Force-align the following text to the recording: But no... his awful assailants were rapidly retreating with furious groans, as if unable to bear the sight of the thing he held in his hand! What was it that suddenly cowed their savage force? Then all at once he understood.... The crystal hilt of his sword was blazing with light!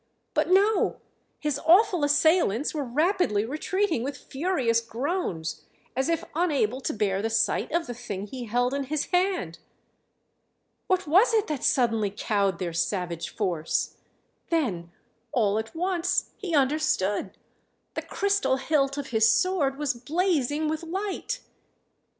But 0.33 0.49
no... 0.49 0.99
his 1.39 1.59
awful 1.59 2.03
assailants 2.03 2.73
were 2.73 2.83
rapidly 2.83 3.45
retreating 3.45 4.01
with 4.01 4.17
furious 4.17 4.81
groans, 4.81 5.65
as 5.95 6.09
if 6.09 6.23
unable 6.33 6.81
to 6.81 6.91
bear 6.91 7.21
the 7.21 7.29
sight 7.29 7.71
of 7.71 7.85
the 7.85 7.93
thing 7.93 8.25
he 8.25 8.45
held 8.45 8.73
in 8.73 8.85
his 8.85 9.05
hand! 9.13 9.59
What 10.87 11.05
was 11.05 11.35
it 11.35 11.45
that 11.45 11.63
suddenly 11.63 12.09
cowed 12.09 12.57
their 12.57 12.73
savage 12.73 13.29
force? 13.29 13.97
Then 14.49 14.91
all 15.33 15.59
at 15.59 15.75
once 15.75 16.31
he 16.35 16.55
understood.... 16.55 17.37
The 17.93 18.01
crystal 18.01 18.57
hilt 18.57 18.97
of 18.97 19.09
his 19.09 19.29
sword 19.31 19.77
was 19.77 19.93
blazing 19.93 20.67
with 20.67 20.81
light! 20.81 21.41